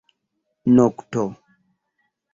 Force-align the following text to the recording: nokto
nokto 0.75 1.23